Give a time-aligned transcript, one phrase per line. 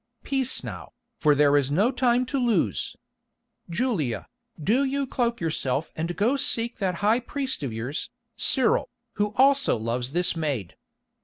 [0.23, 2.95] Peace now, for there is no time to lose.
[3.69, 4.25] Julia,
[4.59, 8.89] do you cloak yourself and go seek that high priest of yours, Cyril,
[9.21, 10.75] who also loves this maid.